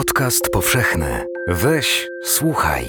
[0.00, 1.26] Podcast powszechny.
[1.48, 2.84] Weź, słuchaj.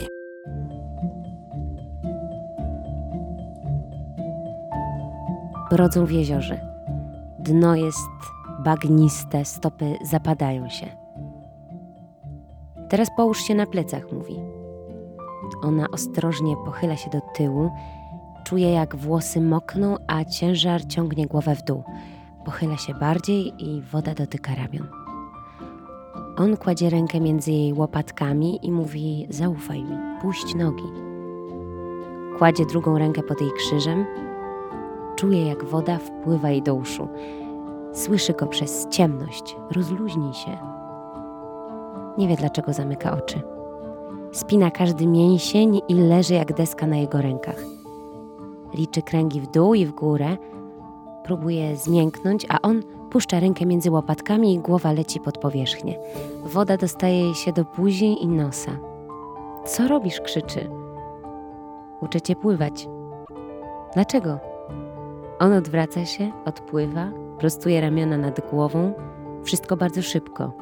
[5.69, 6.61] Brodzą w jeziorze.
[7.39, 8.09] Dno jest
[8.63, 10.87] bagniste, stopy zapadają się.
[12.89, 14.39] Teraz połóż się na plecach, mówi.
[15.61, 17.71] Ona ostrożnie pochyla się do tyłu,
[18.43, 21.83] czuje jak włosy mokną, a ciężar ciągnie głowę w dół.
[22.45, 25.00] Pochyla się bardziej i woda dotyka ramion.
[26.41, 30.83] On kładzie rękę między jej łopatkami i mówi: Zaufaj mi, puść nogi.
[32.37, 34.05] Kładzie drugą rękę pod jej krzyżem.
[35.15, 37.07] Czuje, jak woda wpływa jej do uszu.
[37.93, 39.55] Słyszy go przez ciemność.
[39.71, 40.57] Rozluźnij się.
[42.17, 43.41] Nie wie, dlaczego zamyka oczy.
[44.31, 47.63] Spina każdy mięsień i leży jak deska na jego rękach.
[48.73, 50.37] Liczy kręgi w dół i w górę.
[51.23, 55.99] Próbuje zmięknąć, a on puszcza rękę między łopatkami i głowa leci pod powierzchnię.
[56.43, 58.71] Woda dostaje jej się do buzi i nosa.
[59.65, 60.21] Co robisz?
[60.21, 60.69] krzyczy.
[62.01, 62.87] Uczę cię pływać.
[63.93, 64.39] Dlaczego?
[65.39, 68.93] On odwraca się, odpływa, prostuje ramiona nad głową.
[69.43, 70.53] Wszystko bardzo szybko.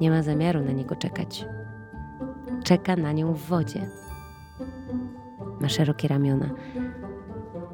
[0.00, 1.46] Nie ma zamiaru na niego czekać.
[2.64, 3.90] Czeka na nią w wodzie.
[5.60, 6.50] Ma szerokie ramiona.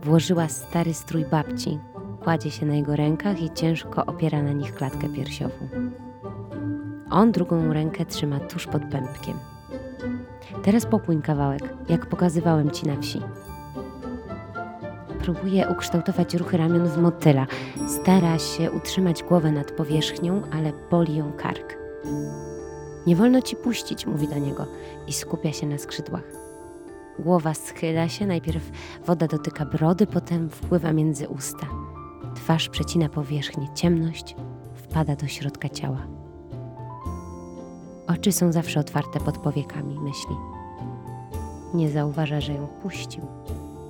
[0.02, 1.78] Włożyła stary strój babci.
[2.24, 5.68] Kładzie się na jego rękach i ciężko opiera na nich klatkę piersiową.
[7.10, 9.38] On drugą rękę trzyma tuż pod pępkiem.
[10.62, 13.20] Teraz popłyń kawałek, jak pokazywałem ci na wsi.
[15.18, 17.46] Próbuje ukształtować ruchy ramion z motyla.
[17.88, 21.76] Stara się utrzymać głowę nad powierzchnią, ale boli ją kark.
[23.06, 24.66] Nie wolno ci puścić, mówi do niego
[25.06, 26.24] i skupia się na skrzydłach.
[27.18, 28.70] Głowa schyla się, najpierw
[29.06, 31.66] woda dotyka brody, potem wpływa między usta.
[32.34, 34.36] Twarz przecina powierzchnię, ciemność
[34.74, 36.06] wpada do środka ciała.
[38.06, 40.36] Oczy są zawsze otwarte pod powiekami, myśli.
[41.74, 43.26] Nie zauważa, że ją puścił.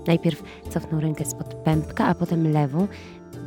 [0.07, 2.89] Najpierw cofnął rękę spod pępka, a potem lewą,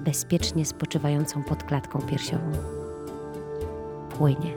[0.03, 2.51] bezpiecznie spoczywającą pod klatką piersiową.
[4.17, 4.53] Płynie.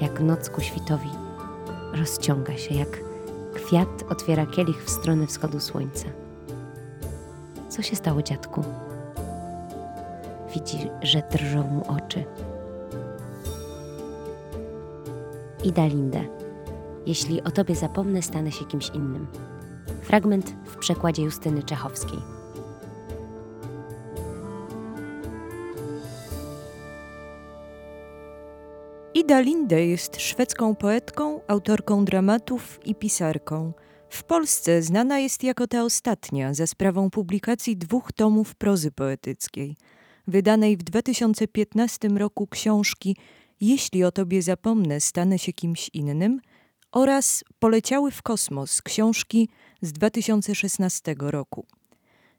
[0.00, 1.08] Jak noc ku świtowi
[1.92, 3.00] rozciąga się, jak
[3.54, 6.23] kwiat otwiera kielich w stronę wschodu słońca.
[7.74, 8.64] Co się stało, dziadku?
[10.54, 12.24] Widzi, że drżą mu oczy.
[15.64, 16.24] Ida Linde.
[17.06, 19.26] Jeśli o tobie zapomnę, stanę się kimś innym.
[20.02, 22.18] Fragment w przekładzie Justyny Czechowskiej.
[29.14, 33.72] Ida Linde jest szwedzką poetką, autorką dramatów i pisarką.
[34.08, 39.76] W Polsce znana jest jako ta ostatnia za sprawą publikacji dwóch tomów prozy poetyckiej,
[40.26, 43.16] wydanej w 2015 roku książki
[43.60, 46.40] Jeśli o tobie zapomnę, stanę się kimś innym
[46.92, 49.48] oraz Poleciały w kosmos książki
[49.82, 51.66] z 2016 roku.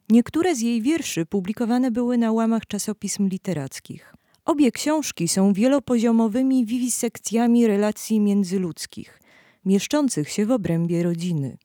[0.09, 4.15] Niektóre z jej wierszy publikowane były na łamach czasopism literackich.
[4.45, 9.19] Obie książki są wielopoziomowymi wiwisekcjami relacji międzyludzkich,
[9.65, 11.57] mieszczących się w obrębie rodziny.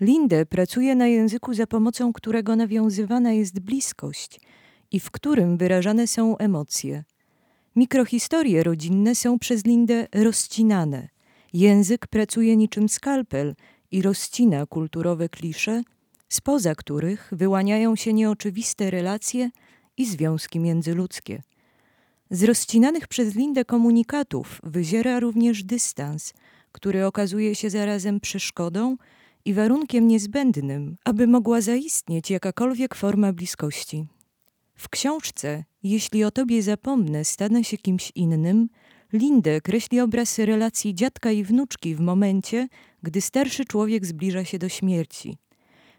[0.00, 4.40] Linde pracuje na języku, za pomocą którego nawiązywana jest bliskość
[4.92, 7.04] i w którym wyrażane są emocje.
[7.76, 11.08] Mikrohistorie rodzinne są przez Lindę rozcinane.
[11.52, 13.54] Język pracuje niczym skalpel
[13.90, 15.82] i rozcina kulturowe klisze,
[16.28, 19.50] spoza których wyłaniają się nieoczywiste relacje
[19.96, 21.42] i związki międzyludzkie.
[22.30, 26.34] Z rozcinanych przez Lindę komunikatów wyziera również dystans,
[26.72, 28.96] który okazuje się zarazem przeszkodą
[29.44, 34.06] i warunkiem niezbędnym, aby mogła zaistnieć jakakolwiek forma bliskości.
[34.74, 38.68] W książce Jeśli o tobie zapomnę, stanę się kimś innym,
[39.12, 42.68] Lindę kreśli obraz relacji dziadka i wnuczki w momencie,
[43.02, 45.36] gdy starszy człowiek zbliża się do śmierci.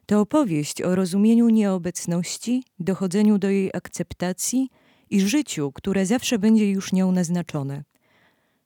[0.06, 4.70] To opowieść o rozumieniu nieobecności, dochodzeniu do jej akceptacji
[5.10, 7.84] i życiu, które zawsze będzie już nią naznaczone.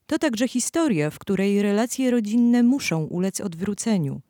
[0.07, 4.21] To także historia, w której relacje rodzinne muszą ulec odwróceniu.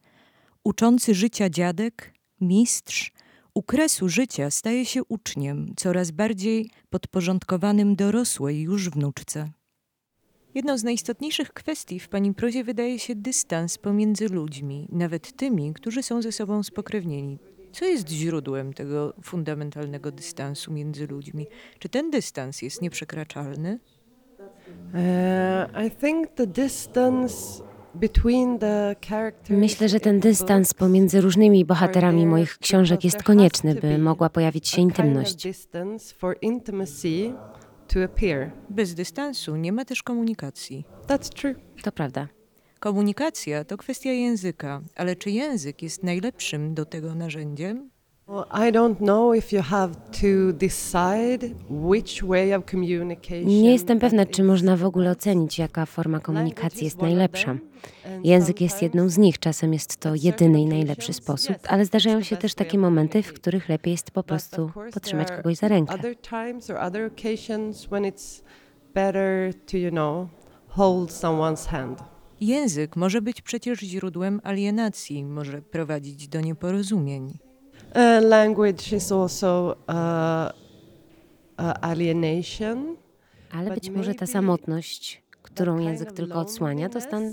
[0.63, 3.12] Uczący życia dziadek, mistrz,
[3.54, 9.50] u kresu życia staje się uczniem, coraz bardziej podporządkowanym dorosłej już wnuczce.
[10.56, 16.04] Jedną z najistotniejszych kwestii w pani prozie wydaje się dystans pomiędzy ludźmi, nawet tymi, którzy
[16.04, 17.40] są ze sobą spokrewnieni.
[17.72, 21.48] Co jest źródłem tego fundamentalnego dystansu między ludźmi?
[21.80, 23.80] Czy ten dystans jest nieprzekraczalny?
[29.50, 34.81] Myślę, że ten dystans pomiędzy różnymi bohaterami moich książek jest konieczny, by mogła pojawić się
[34.81, 35.48] intymność.
[38.69, 40.86] Bez dystansu nie ma też komunikacji.
[41.08, 41.56] That's true.
[41.84, 42.28] To prawda.
[42.80, 47.90] Komunikacja to kwestia języka, ale czy język jest najlepszym do tego narzędziem?
[48.29, 53.47] Well, I don't know if you have to decide which way of communication.
[53.47, 57.57] Nie jestem pewna, czy można w ogóle ocenić, jaka forma komunikacji jest najlepsza.
[58.24, 62.38] Język jest jedną z nich, czasem jest to jedyny i najlepszy sposób, ale zdarzają się
[62.38, 65.95] też takie momenty, w których lepiej jest po prostu potrzymać kogoś za rękę.
[72.41, 77.47] Język może być przecież źródłem alienacji, może prowadzić do nieporozumień.
[77.95, 80.51] Uh, language is also uh,
[81.57, 82.95] uh, alienation.
[83.51, 87.31] Ale być może ta samotność, którą język tylko odsłania, to stan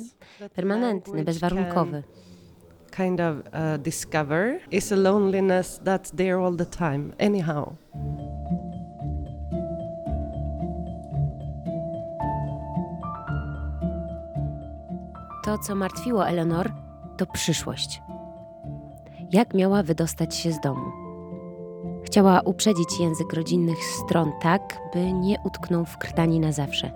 [0.54, 2.02] permanentny, bezwarunkowy.
[2.96, 7.68] Kind of uh, discover is a loneliness that's there all the time, anyhow.
[15.44, 16.72] To, co martwiło Eleanor,
[17.16, 18.02] to przyszłość.
[19.34, 20.84] Jak miała wydostać się z domu?
[22.04, 26.90] Chciała uprzedzić język rodzinnych stron tak, by nie utknął w krtani na zawsze.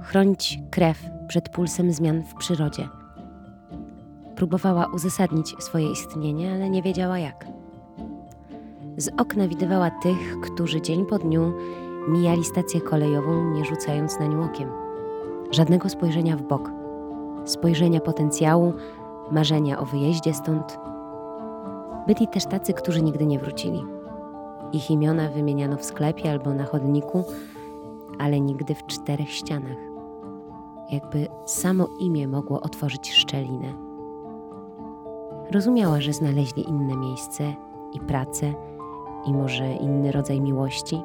[0.00, 2.88] Chronić krew przed pulsem zmian w przyrodzie.
[4.34, 7.46] Próbowała uzasadnić swoje istnienie, ale nie wiedziała jak.
[8.96, 11.52] Z okna widywała tych, którzy dzień po dniu
[12.08, 14.68] mijali stację kolejową, nie rzucając na nią okiem.
[15.50, 16.70] Żadnego spojrzenia w bok
[17.44, 18.72] spojrzenia potencjału,
[19.30, 20.78] marzenia o wyjeździe stąd.
[22.06, 23.84] Byli też tacy, którzy nigdy nie wrócili.
[24.72, 27.24] Ich imiona wymieniano w sklepie albo na chodniku,
[28.18, 29.76] ale nigdy w czterech ścianach.
[30.90, 33.74] Jakby samo imię mogło otworzyć szczelinę.
[35.50, 37.54] Rozumiała, że znaleźli inne miejsce
[37.92, 38.54] i pracę,
[39.26, 41.02] i może inny rodzaj miłości.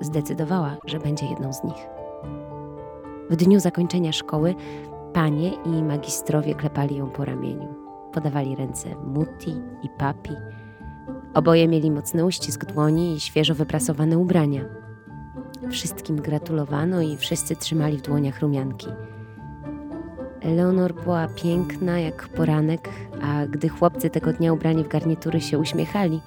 [0.00, 1.86] Zdecydowała, że będzie jedną z nich.
[3.30, 4.54] W dniu zakończenia szkoły
[5.12, 7.79] Panie i magistrowie klepali ją po ramieniu.
[8.12, 10.32] Podawali ręce Mutti i Papi.
[11.34, 14.64] Oboje mieli mocny uścisk dłoni i świeżo wyprasowane ubrania.
[15.70, 18.86] Wszystkim gratulowano i wszyscy trzymali w dłoniach rumianki.
[20.40, 22.88] Eleonor była piękna jak poranek,
[23.22, 26.20] a gdy chłopcy tego dnia ubrani w garnitury się uśmiechali,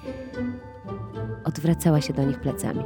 [1.44, 2.84] odwracała się do nich plecami.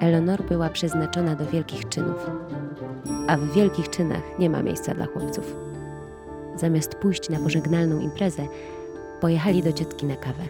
[0.00, 2.30] Eleonor była przeznaczona do wielkich czynów
[3.28, 5.67] a w wielkich czynach nie ma miejsca dla chłopców.
[6.58, 8.46] Zamiast pójść na pożegnalną imprezę,
[9.20, 10.48] pojechali do ciotki na kawę.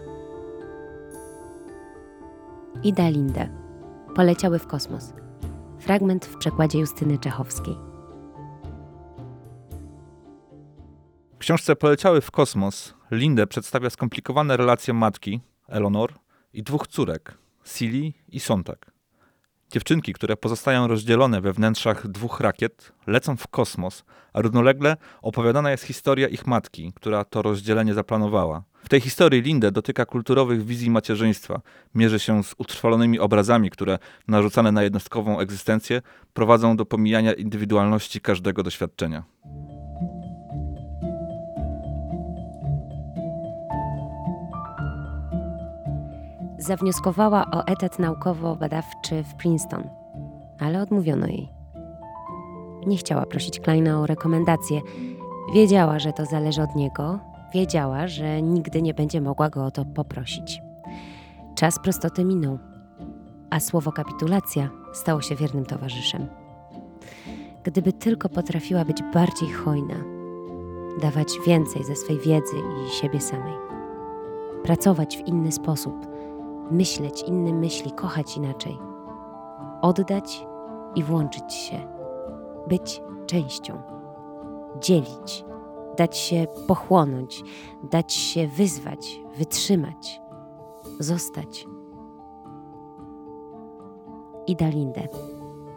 [2.83, 3.47] Ida Linda.
[4.15, 5.13] Poleciały w kosmos.
[5.79, 7.75] Fragment w przekładzie Justyny Czechowskiej.
[11.33, 16.13] W książce Poleciały w kosmos Lindę przedstawia skomplikowane relacje matki, Eleanor,
[16.53, 18.91] i dwóch córek, Silly i Sontag.
[19.71, 25.83] Dziewczynki, które pozostają rozdzielone we wnętrzach dwóch rakiet, lecą w kosmos, a równolegle opowiadana jest
[25.83, 28.63] historia ich matki, która to rozdzielenie zaplanowała.
[28.83, 31.61] W tej historii Lindę dotyka kulturowych wizji macierzyństwa,
[31.95, 36.01] mierzy się z utrwalonymi obrazami, które narzucane na jednostkową egzystencję
[36.33, 39.23] prowadzą do pomijania indywidualności każdego doświadczenia.
[46.59, 49.83] Zawnioskowała o etat naukowo-badawczy w Princeton,
[50.59, 51.49] ale odmówiono jej.
[52.87, 54.81] Nie chciała prosić Kleina o rekomendacje.
[55.53, 57.19] Wiedziała, że to zależy od niego,
[57.53, 60.61] wiedziała, że nigdy nie będzie mogła go o to poprosić.
[61.55, 62.59] Czas prostoty minął,
[63.49, 66.27] a słowo kapitulacja stało się wiernym towarzyszem.
[67.63, 69.95] Gdyby tylko potrafiła być bardziej hojna,
[71.01, 73.53] dawać więcej ze swej wiedzy i siebie samej,
[74.63, 76.08] pracować w inny sposób,
[76.71, 78.79] myśleć inne myśli, kochać inaczej,
[79.81, 80.47] oddać
[80.95, 81.87] i włączyć się,
[82.67, 83.81] być częścią,
[84.81, 85.45] dzielić,
[85.97, 87.43] dać się pochłonąć,
[87.83, 90.21] dać się wyzwać, wytrzymać,
[90.99, 91.67] zostać.
[94.47, 95.07] Ida Linde.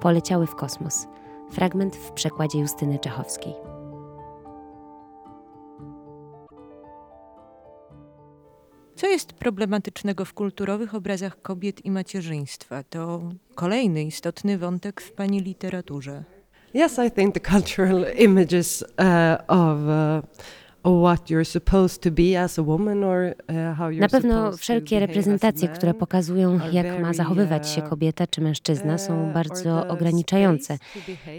[0.01, 1.07] Poleciały w kosmos.
[1.51, 3.55] Fragment w przekładzie Justyny Czechowskiej.
[9.03, 12.83] Co jest problematycznego w kulturowych obrazach kobiet i macierzyństwa?
[12.83, 13.23] To
[13.55, 16.25] kolejny istotny wątek w pani literaturze.
[16.75, 20.25] Yes, I think the cultural images uh, of uh,
[20.85, 23.35] what you're supposed to be as a woman or
[23.77, 28.41] how you're Na pewno wszelkie reprezentacje, które pokazują, jak ma zachowywać się uh, kobieta czy
[28.41, 30.79] mężczyzna, są uh, bardzo ograniczające,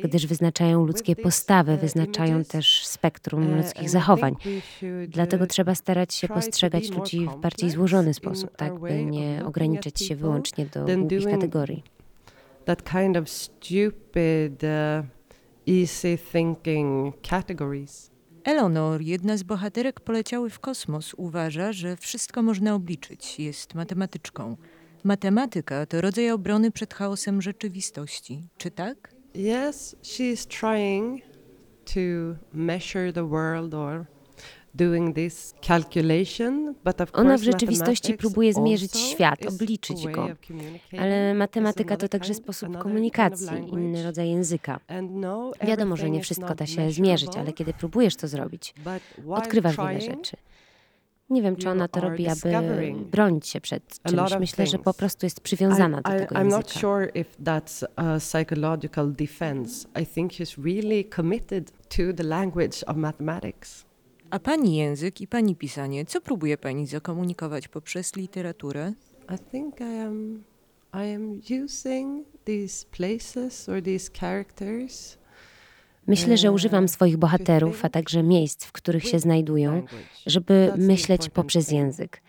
[0.03, 4.35] gdyż wyznaczają ludzkie postawy, uh, wyznaczają też spektrum ludzkich zachowań.
[5.07, 10.15] Dlatego trzeba starać się postrzegać ludzi w bardziej złożony sposób, tak by nie ograniczać się
[10.15, 11.83] wyłącznie do głupich kategorii.
[12.65, 14.63] that kind of stupid,
[15.65, 18.12] easy thinking categories.
[18.43, 23.39] Eleanor, jedna z bohaterek poleciały w kosmos, uważa, że wszystko można obliczyć.
[23.39, 24.57] Jest matematyczką.
[25.03, 28.47] Matematyka to rodzaj obrony przed chaosem rzeczywistości.
[28.57, 29.15] Czy tak?
[29.35, 31.21] Yes, she's trying
[31.85, 31.99] to
[32.53, 34.05] measure the world or
[37.13, 40.27] Ona w rzeczywistości próbuje zmierzyć świat, obliczyć go.
[40.99, 44.79] Ale matematyka to także sposób komunikacji, inny rodzaj języka.
[45.09, 48.73] No, Wiadomo, że nie wszystko da się zmierzyć, ale kiedy próbujesz to zrobić,
[49.29, 50.37] odkrywasz wiele rzeczy.
[51.29, 54.39] Nie wiem, czy ona to robi, aby bronić się przed czymś.
[54.39, 56.79] Myślę, że po prostu jest przywiązana do tego I'm not języka.
[56.79, 59.87] sure if that's a psychological defense.
[60.01, 63.85] I think she's really committed to the language of mathematics.
[64.33, 68.93] A pani język i pani pisanie, co próbuje pani zakomunikować poprzez literaturę?
[69.35, 70.43] I think I am
[70.93, 75.17] I am using these places or these characters
[76.07, 79.83] Myślę, że Eee, używam swoich bohaterów, a także miejsc, w których się znajdują,
[80.25, 82.21] żeby myśleć poprzez język.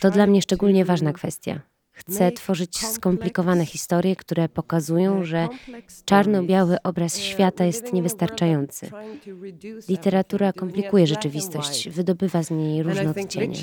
[0.00, 1.60] to dla mnie szczególnie ważna kwestia.
[2.00, 5.48] Chcę tworzyć skomplikowane historie, które pokazują, że
[6.04, 8.90] czarno-biały obraz świata jest niewystarczający.
[9.88, 13.56] Literatura komplikuje rzeczywistość, wydobywa z niej różne I odcienie.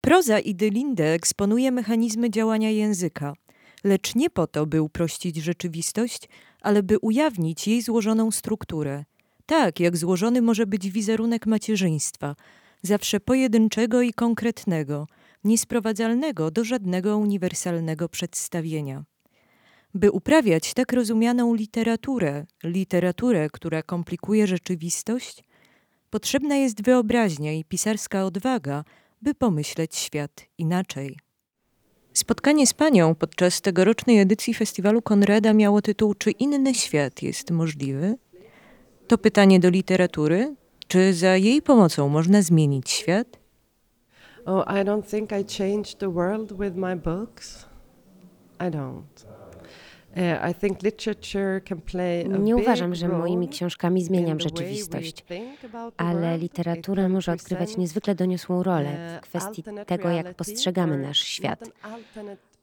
[0.00, 3.32] Proza Idy Linde eksponuje mechanizmy działania języka,
[3.84, 6.28] lecz nie po to, by uprościć rzeczywistość,
[6.60, 9.04] ale by ujawnić jej złożoną strukturę.
[9.46, 12.36] Tak, jak złożony może być wizerunek macierzyństwa,
[12.82, 15.06] zawsze pojedynczego i konkretnego,
[15.44, 19.04] niesprowadzalnego do żadnego uniwersalnego przedstawienia.
[19.94, 25.44] By uprawiać tak rozumianą literaturę, literaturę, która komplikuje rzeczywistość,
[26.10, 28.84] potrzebna jest wyobraźnia i pisarska odwaga,
[29.22, 31.18] by pomyśleć świat inaczej.
[32.12, 38.16] Spotkanie z panią podczas tegorocznej edycji festiwalu Konrada miało tytuł Czy inny świat jest możliwy?
[39.08, 40.54] To pytanie do literatury.
[40.88, 43.26] Czy za jej pomocą można zmienić świat?
[44.46, 47.66] Oh, I don't think I changed the world with my books.
[48.60, 49.24] I don't.
[50.16, 50.20] Uh,
[52.40, 55.24] Nie uważam, że moimi książkami zmieniam rzeczywistość,
[55.96, 61.18] ale literatura może odgrywać niezwykle doniosłą rolę uh, w kwestii alternate tego, jak postrzegamy nasz
[61.18, 61.70] świat.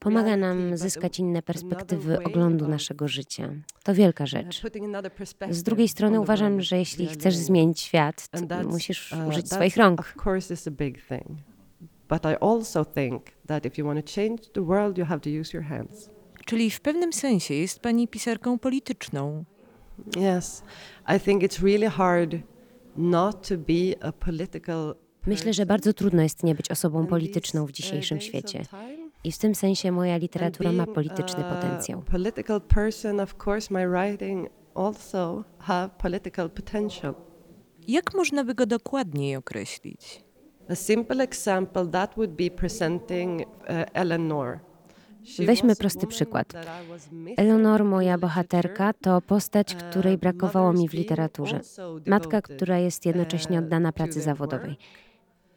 [0.01, 3.53] Pomaga nam zyskać inne perspektywy oglądu naszego życia.
[3.83, 4.61] To wielka uh, rzecz.
[5.49, 9.99] Z drugiej strony uważam, że jeśli chcesz zmienić świat, to musisz uh, użyć swoich rąk.
[9.99, 11.37] Of course, it's a big thing.
[12.09, 15.29] But I also think that if you want to change the world, you have to
[15.29, 16.09] use your hands.
[16.45, 19.45] Czyli w pewnym sensie jest pani pisarką polityczną.
[20.37, 20.63] Yes,
[21.15, 22.35] I think it's really hard
[22.97, 24.95] not to be a political.
[25.27, 28.65] Myślę, że bardzo trudno jest nie być osobą polityczną w uh, dzisiejszym świecie.
[29.23, 32.01] I w tym sensie moja literatura ma polityczny potencjał.
[32.01, 37.13] Political person, of course, my writing also have political potential.
[37.87, 40.23] Jak można by go dokładniej określić?
[40.69, 43.45] A simple example that would be presenting uh,
[43.93, 44.59] Eleanor.
[45.39, 46.53] Weźmy prosty przykład.
[47.37, 51.59] in moja bohaterka, to postać, Uh, której brakowało mi w literaturze.
[52.05, 54.77] Matka, która jest jednocześnie uh, oddana pracy zawodowej.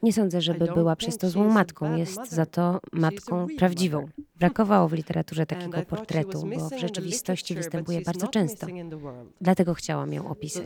[0.04, 4.08] Nie sądzę, żeby była przez to złą matką, jest za to matką prawdziwą.
[4.36, 8.66] Brakowało w literaturze takiego portretu, bo w rzeczywistości występuje bardzo często.
[9.40, 10.64] Dlatego chciałam ją opisać.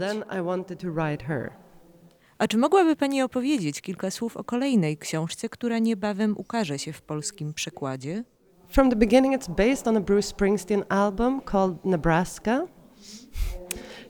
[2.39, 7.03] A czy mogłaby pani opowiedzieć kilka słów o kolejnej książce, która niebawem ukaże się w
[7.03, 8.25] polskim przekładzie?
[8.69, 12.67] From the beginning, it's based on a Bruce Springsteen album called Nebraska.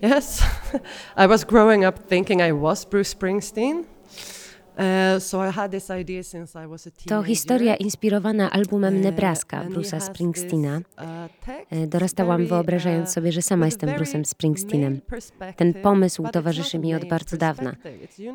[0.02, 0.42] Yes,
[1.24, 3.97] I was growing up thinking I was Bruce Springsteen.
[7.08, 10.76] To historia inspirowana albumem Uh, Nebraska Bruce'a Springsteena.
[10.76, 10.82] uh,
[11.70, 15.00] E, Dorastałam wyobrażając uh, sobie, że sama jestem Bruce'em Springsteenem.
[15.56, 17.76] Ten pomysł towarzyszy mi od bardzo dawna.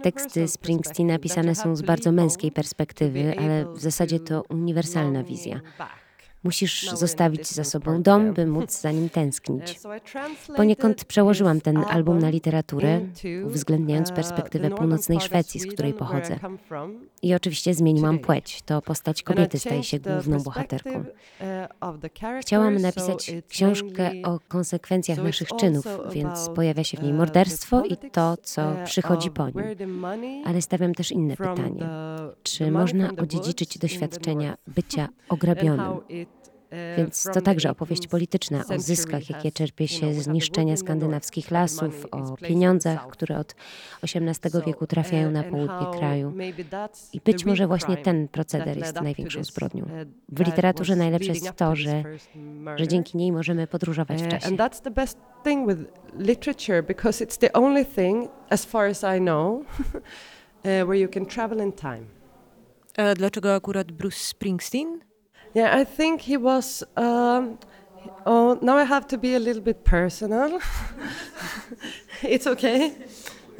[0.02, 5.62] Teksty Springsteena pisane są z bardzo męskiej perspektywy, ale w zasadzie to uniwersalna wizja.
[6.44, 9.80] Musisz zostawić za sobą dom, by móc za nim tęsknić.
[10.58, 13.02] Poniekąd przełożyłam ten album na literaturę,
[13.46, 16.40] uwzględniając uh, perspektywę północnej Szwecji, z której pochodzę.
[17.22, 18.62] I oczywiście zmieniłam płeć.
[18.62, 21.00] To postać kobiety staje się główną bohaterką.
[21.00, 27.86] uh, Chciałam napisać książkę o konsekwencjach naszych czynów, więc pojawia się w niej uh, morderstwo
[27.86, 29.64] i to, co przychodzi po nim.
[30.46, 31.86] Ale stawiam też inne pytanie.
[32.44, 36.00] Czy można odziedziczyć doświadczenia bycia ograbionym?
[36.74, 41.52] Uh, Więc to także opowieść 18th polityczna o zyskach, jakie czerpie się z niszczenia skandynawskich
[41.52, 43.56] lasów, o pieniądzach, które od
[44.04, 46.34] XVIII wieku trafiają na uh, południe kraju.
[47.14, 49.84] I być może właśnie ten proceder jest największą this, zbrodnią.
[49.84, 49.92] uh,
[50.30, 52.04] W literaturze najlepsze jest to że,
[52.76, 54.48] że dzięki niej możemy podróżować w Uh, czasie.
[54.48, 55.80] and that's the best thing with
[56.20, 59.64] literature because it's the only thing, as far as I know, uh,
[60.64, 62.06] where you can travel in time.
[62.98, 65.00] A dlaczego akurat Bruce Springsteen?
[65.54, 66.84] Yeah, I think he was.
[66.98, 67.60] Um,
[68.26, 70.60] oh, now I have to be a little bit personal.
[72.24, 72.94] it's okay.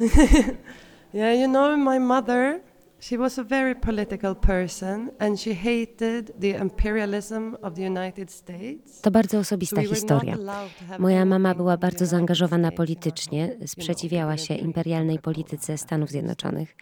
[1.12, 2.60] yeah, you know, my mother,
[2.98, 9.00] she was a very political person and she hated the imperialism of the United States.
[9.00, 10.34] To bardzo osobista we were not historia.
[10.34, 13.70] allowed to have Moja mama była bardzo zaangażowana States in our politycznie, home, you know,
[13.70, 16.10] sprzeciwiała się imperialnej polityce Stanów.
[16.10, 16.76] Zjednoczonych.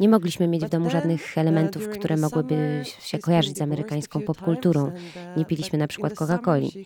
[0.00, 4.84] Nie mogliśmy mieć w domu żadnych uh, elementów, które mogłyby się kojarzyć z amerykańską popkulturą.
[4.86, 4.92] uh,
[5.36, 6.84] Nie piliśmy na przykład Coca-Coli.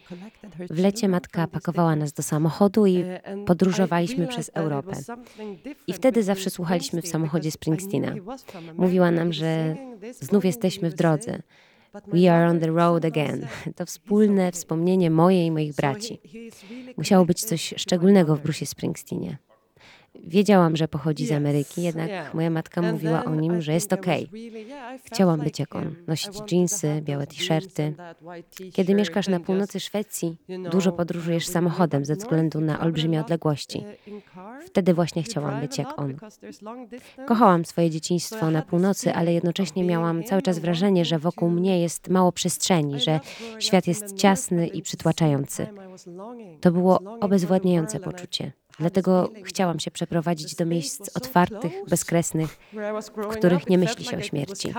[0.71, 4.93] W lecie matka pakowała nas do samochodu i Uh, podróżowaliśmy przez Europę.
[5.87, 8.15] I wtedy zawsze słuchaliśmy w samochodzie Springsteena.
[8.77, 9.77] Mówiła nam, że
[10.21, 11.43] znów jesteśmy w drodze.
[12.07, 13.47] We are on the road again.
[13.77, 16.21] To "He's wspólne okay." wspomnienie moje i moich braci.
[16.97, 18.43] Musiało być coś szczególnego w.
[18.43, 19.39] Bruce'ie Springsteenie.
[20.23, 24.27] Wiedziałam, że pochodzi z Ameryki, jednak moja matka mówiła o nim, że jest okej.
[24.27, 27.95] felt Chciałam być jak on, nosić have białe t-shirty.
[28.73, 30.37] Kiedy mieszkasz na północy Szwecji,
[30.71, 33.79] dużo podróżujesz samochodem ze względu na olbrzymie odległości.
[33.79, 34.23] uh.
[34.67, 36.17] Wtedy właśnie chciałam być jak on.
[37.27, 42.09] Kochałam swoje dzieciństwo na północy, ale jednocześnie miałam cały czas wrażenie, że wokół mnie jest
[42.09, 43.21] mało przestrzeni, że
[43.59, 45.67] świat jest ciasny i przytłaczający.
[46.61, 48.53] To było obezwładniające poczucie.
[48.79, 54.69] Dlatego chciałam się przeprowadzić do miejsc otwartych, bezkresnych, growing których nie myśli się o śmierci.
[54.69, 54.73] I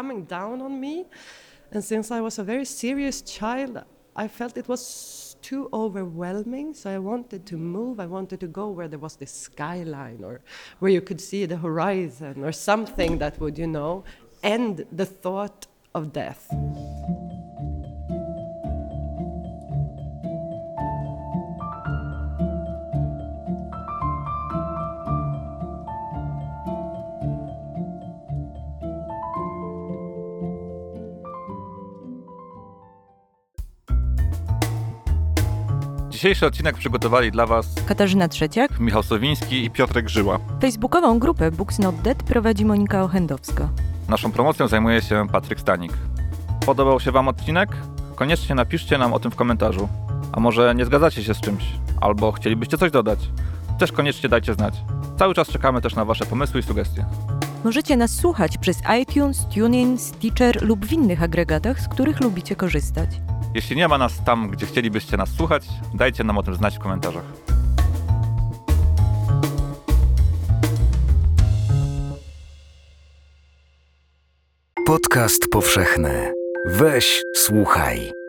[4.17, 6.73] I felt it was too overwhelming.
[6.73, 7.99] So I wanted to move.
[7.99, 10.41] I wanted to go where there was this skyline or
[10.79, 14.03] where you could see the horizon or something that would, you know,
[14.41, 16.47] end the thought of death.
[36.25, 38.79] Dzisiejszy odcinek przygotowali dla Was Katarzyna Trzeciak.
[38.79, 40.39] Michał Sowiński i Piotrek Żyła.
[40.61, 43.69] Facebookową grupę Books Not Dead prowadzi Monika Ochendowska.
[44.09, 45.93] Naszą promocją zajmuje się Patryk Stanik.
[46.65, 47.69] Podobał się Wam odcinek?
[48.15, 49.89] Koniecznie napiszcie nam o tym w komentarzu.
[50.33, 51.63] A może nie zgadzacie się z czymś?
[52.01, 53.19] Albo chcielibyście coś dodać?
[53.79, 54.73] Też koniecznie dajcie znać.
[55.19, 57.05] Cały czas czekamy też na Wasze pomysły i sugestie.
[57.63, 63.09] Możecie nas słuchać przez iTunes, TuneIn, Stitcher lub w innych agregatach, z których lubicie korzystać.
[63.55, 65.63] Jeśli nie ma nas tam, gdzie chcielibyście nas słuchać,
[65.93, 67.23] dajcie nam o tym znać w komentarzach.
[74.85, 76.33] Podcast powszechny.
[76.65, 78.24] Weź, słuchaj.